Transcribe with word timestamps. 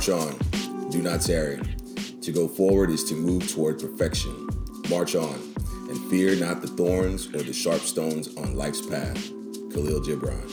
March 0.00 0.08
on, 0.08 0.38
do 0.88 1.02
not 1.02 1.20
tarry. 1.20 1.60
To 2.22 2.32
go 2.32 2.48
forward 2.48 2.88
is 2.88 3.04
to 3.04 3.14
move 3.14 3.52
toward 3.52 3.78
perfection. 3.78 4.48
March 4.88 5.14
on, 5.14 5.38
and 5.90 6.10
fear 6.10 6.34
not 6.36 6.62
the 6.62 6.68
thorns 6.68 7.26
or 7.34 7.42
the 7.42 7.52
sharp 7.52 7.82
stones 7.82 8.34
on 8.38 8.56
life's 8.56 8.80
path. 8.80 9.22
Khalil 9.70 10.00
Gibran. 10.00 10.48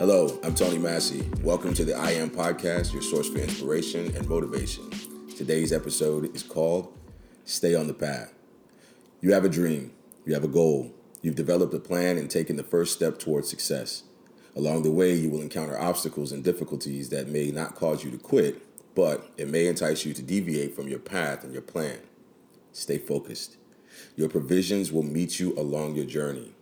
Hello, 0.00 0.40
I'm 0.42 0.56
Tony 0.56 0.76
Massey. 0.76 1.30
Welcome 1.44 1.72
to 1.74 1.84
the 1.84 1.96
I 1.96 2.10
Am 2.14 2.30
Podcast, 2.30 2.92
your 2.92 3.02
source 3.02 3.28
for 3.28 3.38
inspiration 3.38 4.12
and 4.16 4.28
motivation. 4.28 4.90
Today's 5.36 5.72
episode 5.72 6.34
is 6.34 6.42
called 6.42 6.92
Stay 7.44 7.76
on 7.76 7.86
the 7.86 7.94
Path. 7.94 8.34
You 9.20 9.34
have 9.34 9.44
a 9.44 9.48
dream, 9.48 9.92
you 10.26 10.34
have 10.34 10.42
a 10.42 10.48
goal, 10.48 10.92
you've 11.22 11.36
developed 11.36 11.74
a 11.74 11.78
plan 11.78 12.18
and 12.18 12.28
taken 12.28 12.56
the 12.56 12.64
first 12.64 12.92
step 12.92 13.20
towards 13.20 13.48
success. 13.48 14.02
Along 14.58 14.82
the 14.82 14.90
way, 14.90 15.14
you 15.14 15.30
will 15.30 15.40
encounter 15.40 15.78
obstacles 15.78 16.32
and 16.32 16.42
difficulties 16.42 17.10
that 17.10 17.28
may 17.28 17.52
not 17.52 17.76
cause 17.76 18.02
you 18.02 18.10
to 18.10 18.18
quit, 18.18 18.60
but 18.96 19.30
it 19.36 19.46
may 19.46 19.68
entice 19.68 20.04
you 20.04 20.12
to 20.12 20.20
deviate 20.20 20.74
from 20.74 20.88
your 20.88 20.98
path 20.98 21.44
and 21.44 21.52
your 21.52 21.62
plan. 21.62 22.00
Stay 22.72 22.98
focused. 22.98 23.56
Your 24.16 24.28
provisions 24.28 24.90
will 24.90 25.04
meet 25.04 25.38
you 25.38 25.56
along 25.56 25.94
your 25.94 26.06
journey. 26.06 26.54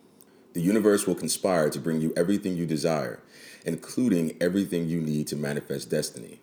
The 0.53 0.61
universe 0.61 1.07
will 1.07 1.15
conspire 1.15 1.71
to 1.71 1.81
bring 1.81 2.03
you 2.03 2.13
everything 2.19 2.55
you 2.55 2.67
desire, 2.67 3.23
including 3.65 4.37
everything 4.43 4.87
you 4.87 5.01
need 5.01 5.27
to 5.29 5.37
manifest 5.37 5.91
destiny. 5.91 6.41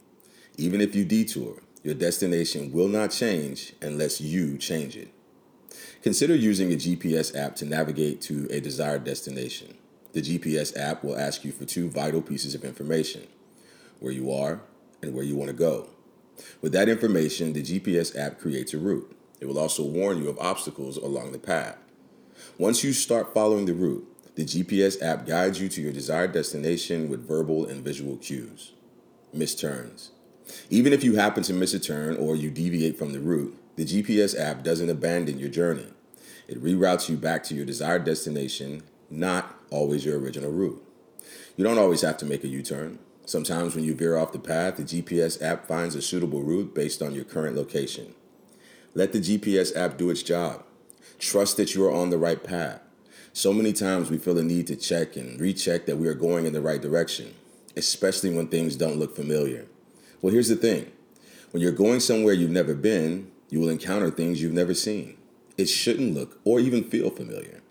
Even 0.57 0.81
if 0.81 0.95
you 0.95 1.05
detour, 1.05 1.61
your 1.83 1.93
destination 1.93 2.71
will 2.71 2.87
not 2.87 3.11
change 3.11 3.73
unless 3.79 4.19
you 4.19 4.57
change 4.57 4.97
it. 4.97 5.09
Consider 6.01 6.35
using 6.35 6.73
a 6.73 6.77
GPS 6.77 7.37
app 7.37 7.55
to 7.57 7.65
navigate 7.65 8.21
to 8.21 8.47
a 8.49 8.59
desired 8.59 9.03
destination. 9.03 9.77
The 10.13 10.21
GPS 10.21 10.77
app 10.77 11.03
will 11.03 11.17
ask 11.17 11.43
you 11.43 11.51
for 11.51 11.65
two 11.65 11.89
vital 11.89 12.21
pieces 12.21 12.53
of 12.53 12.63
information 12.63 13.27
where 13.99 14.13
you 14.13 14.31
are 14.31 14.61
and 15.01 15.13
where 15.13 15.23
you 15.23 15.35
want 15.35 15.49
to 15.49 15.55
go. 15.55 15.89
With 16.61 16.71
that 16.73 16.87
information, 16.87 17.53
the 17.53 17.63
GPS 17.63 18.15
app 18.17 18.39
creates 18.39 18.73
a 18.73 18.77
route. 18.77 19.15
It 19.39 19.47
will 19.47 19.59
also 19.59 19.83
warn 19.83 20.21
you 20.21 20.29
of 20.29 20.37
obstacles 20.39 20.97
along 20.97 21.31
the 21.31 21.39
path. 21.39 21.77
Once 22.57 22.83
you 22.83 22.93
start 22.93 23.33
following 23.33 23.65
the 23.65 23.73
route, 23.73 24.07
the 24.35 24.45
GPS 24.45 25.01
app 25.01 25.25
guides 25.25 25.59
you 25.59 25.67
to 25.69 25.81
your 25.81 25.91
desired 25.91 26.31
destination 26.31 27.09
with 27.09 27.27
verbal 27.27 27.65
and 27.65 27.83
visual 27.83 28.17
cues. 28.17 28.73
Miss 29.33 29.55
turns. 29.55 30.11
Even 30.69 30.93
if 30.93 31.03
you 31.03 31.15
happen 31.15 31.41
to 31.43 31.53
miss 31.53 31.73
a 31.73 31.79
turn 31.79 32.17
or 32.17 32.35
you 32.35 32.51
deviate 32.51 32.97
from 32.97 33.13
the 33.13 33.19
route, 33.19 33.57
the 33.77 33.85
GPS 33.85 34.39
app 34.39 34.63
doesn't 34.63 34.89
abandon 34.89 35.39
your 35.39 35.49
journey. 35.49 35.87
It 36.47 36.63
reroutes 36.63 37.09
you 37.09 37.17
back 37.17 37.43
to 37.45 37.55
your 37.55 37.65
desired 37.65 38.03
destination 38.03 38.83
not 39.13 39.59
always 39.69 40.05
your 40.05 40.19
original 40.19 40.51
route. 40.51 40.83
You 41.55 41.63
don't 41.63 41.77
always 41.77 42.01
have 42.01 42.17
to 42.17 42.25
make 42.25 42.43
a 42.43 42.47
U 42.47 42.61
turn. 42.63 42.99
Sometimes, 43.25 43.75
when 43.75 43.85
you 43.85 43.93
veer 43.95 44.17
off 44.17 44.33
the 44.33 44.39
path, 44.39 44.77
the 44.77 44.83
GPS 44.83 45.41
app 45.41 45.67
finds 45.67 45.95
a 45.95 46.01
suitable 46.01 46.41
route 46.41 46.73
based 46.73 47.01
on 47.01 47.13
your 47.13 47.23
current 47.23 47.55
location. 47.55 48.15
Let 48.95 49.13
the 49.13 49.19
GPS 49.19 49.75
app 49.75 49.97
do 49.97 50.09
its 50.09 50.23
job. 50.23 50.63
Trust 51.19 51.57
that 51.57 51.73
you 51.73 51.85
are 51.85 51.93
on 51.93 52.09
the 52.09 52.17
right 52.17 52.43
path. 52.43 52.81
So 53.31 53.53
many 53.53 53.71
times 53.71 54.09
we 54.09 54.17
feel 54.17 54.33
the 54.33 54.43
need 54.43 54.67
to 54.67 54.75
check 54.75 55.15
and 55.15 55.39
recheck 55.39 55.85
that 55.85 55.97
we 55.97 56.07
are 56.07 56.13
going 56.13 56.45
in 56.45 56.53
the 56.53 56.61
right 56.61 56.81
direction, 56.81 57.33
especially 57.77 58.35
when 58.35 58.47
things 58.47 58.75
don't 58.75 58.99
look 58.99 59.15
familiar. 59.15 59.67
Well, 60.21 60.33
here's 60.33 60.49
the 60.49 60.55
thing 60.55 60.91
when 61.51 61.61
you're 61.61 61.71
going 61.71 61.99
somewhere 61.99 62.33
you've 62.33 62.51
never 62.51 62.73
been, 62.73 63.31
you 63.49 63.59
will 63.59 63.69
encounter 63.69 64.09
things 64.09 64.41
you've 64.41 64.53
never 64.53 64.73
seen. 64.73 65.17
It 65.57 65.69
shouldn't 65.69 66.13
look 66.13 66.39
or 66.43 66.59
even 66.59 66.83
feel 66.83 67.09
familiar. 67.09 67.61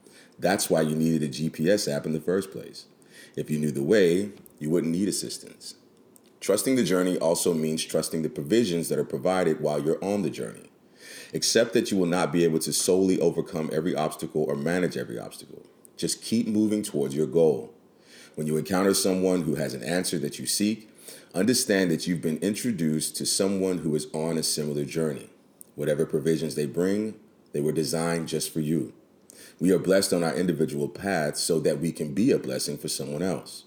That's 0.43 0.69
why 0.69 0.81
you 0.81 0.97
needed 0.97 1.23
a 1.23 1.29
GPS 1.29 1.91
app 1.91 2.05
in 2.05 2.13
the 2.13 2.21
first 2.21 2.51
place. 2.51 2.87
If 3.37 3.49
you 3.49 3.61
knew 3.61 3.71
the 3.71 3.83
way, 3.83 4.33
you 4.59 4.71
wouldn't 4.71 4.93
need 4.93 5.09
assistance. 5.09 5.77
Trusting 6.41 6.75
the 6.75 6.83
journey 6.83 7.17
also 7.17 7.55
means 7.55 7.85
trusting 7.85 8.23
the 8.23 8.29
provisions 8.29 8.89
that 8.89 8.99
are 8.99 9.05
provided 9.05 9.61
while 9.61 9.81
you're 9.81 10.05
on 10.05 10.23
the 10.23 10.31
journey. 10.31 10.69
Accept 11.33 11.73
that 11.75 11.93
you 11.93 11.97
will 11.97 12.07
not 12.07 12.33
be 12.33 12.43
able 12.43 12.59
to 12.59 12.73
solely 12.73 13.21
overcome 13.21 13.71
every 13.73 13.95
obstacle 13.95 14.43
or 14.43 14.57
manage 14.57 14.97
every 14.97 15.17
obstacle. 15.17 15.65
Just 15.97 16.23
keep 16.23 16.49
moving 16.49 16.83
towards 16.83 17.15
your 17.15 17.29
goal. 17.29 17.73
When 18.35 18.49
you 18.49 18.57
encounter 18.57 18.95
someone 18.95 19.43
who 19.43 19.55
has 19.55 19.75
an 19.75 19.85
answer 19.85 20.19
that 20.19 20.41
you 20.41 20.47
seek, 20.47 20.91
understand 21.37 21.93
that 21.93 22.09
you've 22.09 22.21
been 22.21 22.39
introduced 22.39 23.15
to 23.17 23.27
someone 23.27 23.79
who 23.79 23.95
is 23.95 24.09
on 24.13 24.37
a 24.37 24.43
similar 24.43 24.85
journey. 24.85 25.31
Whatever 25.77 26.05
provisions 26.05 26.57
they 26.57 26.67
bring, 26.67 27.15
they 27.53 27.61
were 27.61 27.71
designed 27.71 28.27
just 28.27 28.53
for 28.53 28.59
you. 28.59 28.93
We 29.61 29.71
are 29.71 29.79
blessed 29.79 30.13
on 30.13 30.25
our 30.25 30.35
individual 30.35 30.89
paths 30.89 31.41
so 31.41 31.61
that 31.61 31.79
we 31.79 31.93
can 31.93 32.15
be 32.15 32.33
a 32.33 32.39
blessing 32.39 32.77
for 32.77 32.89
someone 32.89 33.23
else. 33.23 33.65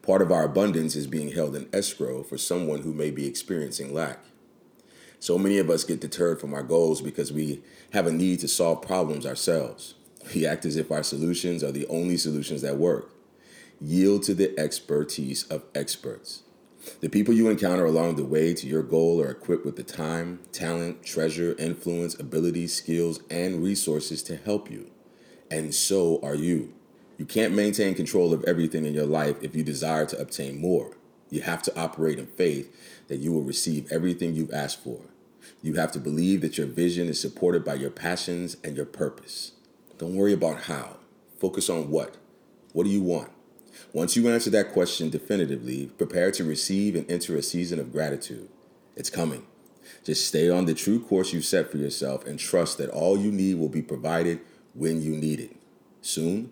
Part 0.00 0.22
of 0.22 0.30
our 0.30 0.44
abundance 0.44 0.96
is 0.96 1.06
being 1.06 1.32
held 1.32 1.56
in 1.56 1.68
escrow 1.72 2.22
for 2.22 2.36
someone 2.36 2.82
who 2.82 2.92
may 2.92 3.10
be 3.10 3.26
experiencing 3.26 3.94
lack. 3.94 4.20
So 5.18 5.38
many 5.38 5.58
of 5.58 5.70
us 5.70 5.84
get 5.84 6.00
deterred 6.00 6.40
from 6.40 6.52
our 6.52 6.62
goals 6.62 7.00
because 7.00 7.32
we 7.32 7.62
have 7.92 8.06
a 8.06 8.12
need 8.12 8.40
to 8.40 8.48
solve 8.48 8.82
problems 8.82 9.24
ourselves. 9.24 9.94
We 10.34 10.46
act 10.46 10.66
as 10.66 10.76
if 10.76 10.90
our 10.90 11.02
solutions 11.02 11.64
are 11.64 11.72
the 11.72 11.86
only 11.86 12.16
solutions 12.16 12.62
that 12.62 12.76
work. 12.76 13.14
Yield 13.80 14.22
to 14.24 14.34
the 14.34 14.58
expertise 14.58 15.44
of 15.44 15.64
experts. 15.74 16.42
The 17.00 17.08
people 17.08 17.32
you 17.32 17.48
encounter 17.48 17.86
along 17.86 18.16
the 18.16 18.24
way 18.24 18.52
to 18.52 18.66
your 18.66 18.82
goal 18.82 19.22
are 19.22 19.30
equipped 19.30 19.64
with 19.64 19.76
the 19.76 19.82
time, 19.82 20.40
talent, 20.52 21.02
treasure, 21.02 21.54
influence, 21.58 22.18
abilities, 22.18 22.74
skills, 22.74 23.20
and 23.30 23.62
resources 23.62 24.22
to 24.24 24.36
help 24.36 24.70
you 24.70 24.90
and 25.54 25.72
so 25.72 26.18
are 26.20 26.34
you. 26.34 26.72
You 27.16 27.24
can't 27.24 27.54
maintain 27.54 27.94
control 27.94 28.32
of 28.32 28.42
everything 28.44 28.84
in 28.84 28.92
your 28.92 29.06
life 29.06 29.36
if 29.40 29.54
you 29.54 29.62
desire 29.62 30.04
to 30.06 30.18
obtain 30.18 30.60
more. 30.60 30.96
You 31.30 31.42
have 31.42 31.62
to 31.62 31.78
operate 31.78 32.18
in 32.18 32.26
faith 32.26 33.04
that 33.06 33.18
you 33.18 33.32
will 33.32 33.42
receive 33.42 33.90
everything 33.92 34.34
you've 34.34 34.52
asked 34.52 34.82
for. 34.82 35.00
You 35.62 35.74
have 35.74 35.92
to 35.92 36.00
believe 36.00 36.40
that 36.40 36.58
your 36.58 36.66
vision 36.66 37.08
is 37.08 37.20
supported 37.20 37.64
by 37.64 37.74
your 37.74 37.90
passions 37.90 38.56
and 38.64 38.76
your 38.76 38.86
purpose. 38.86 39.52
Don't 39.96 40.16
worry 40.16 40.32
about 40.32 40.62
how. 40.62 40.96
Focus 41.38 41.70
on 41.70 41.88
what. 41.88 42.16
What 42.72 42.82
do 42.82 42.90
you 42.90 43.02
want? 43.02 43.30
Once 43.92 44.16
you 44.16 44.28
answer 44.28 44.50
that 44.50 44.72
question 44.72 45.08
definitively, 45.08 45.86
prepare 45.98 46.32
to 46.32 46.42
receive 46.42 46.96
and 46.96 47.08
enter 47.08 47.36
a 47.36 47.42
season 47.42 47.78
of 47.78 47.92
gratitude. 47.92 48.48
It's 48.96 49.10
coming. 49.10 49.46
Just 50.02 50.26
stay 50.26 50.50
on 50.50 50.64
the 50.64 50.74
true 50.74 50.98
course 50.98 51.32
you've 51.32 51.44
set 51.44 51.70
for 51.70 51.76
yourself 51.76 52.26
and 52.26 52.38
trust 52.40 52.78
that 52.78 52.90
all 52.90 53.16
you 53.16 53.30
need 53.30 53.54
will 53.54 53.68
be 53.68 53.82
provided 53.82 54.40
when 54.74 55.00
you 55.00 55.16
need 55.16 55.40
it. 55.40 55.56
Soon, 56.02 56.50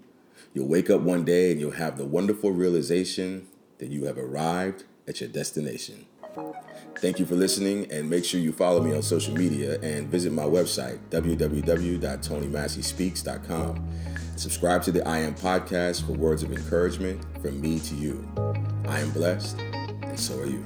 you'll 0.55 0.69
wake 0.69 0.89
up 0.91 1.03
one 1.03 1.25
day 1.25 1.51
and 1.51 1.61
you'll 1.61 1.73
have 1.73 1.99
the 1.99 2.07
wonderful 2.07 2.53
realization 2.53 3.49
that 3.79 3.89
you 3.89 4.05
have 4.05 4.19
arrived 4.19 4.85
at 5.07 5.21
your 5.21 5.29
destination. 5.29 6.07
Thank 6.99 7.19
you 7.19 7.27
for 7.27 7.35
listening, 7.35 7.91
and 7.91 8.09
make 8.09 8.25
sure 8.25 8.41
you 8.41 8.53
follow 8.53 8.81
me 8.81 8.95
on 8.95 9.03
social 9.03 9.35
media 9.35 9.79
and 9.81 10.09
visit 10.09 10.33
my 10.33 10.45
website, 10.45 10.99
www.tonymasseyspeaks.com. 11.11 13.89
Subscribe 14.37 14.83
to 14.85 14.93
the 14.93 15.07
I 15.07 15.19
Am 15.19 15.35
podcast 15.35 16.07
for 16.07 16.13
words 16.13 16.43
of 16.43 16.53
encouragement 16.53 17.21
from 17.43 17.61
me 17.61 17.81
to 17.81 17.95
you. 17.95 18.27
I 18.87 19.01
am 19.01 19.11
blessed, 19.11 19.59
and 19.59 20.19
so 20.19 20.39
are 20.39 20.47
you. 20.47 20.65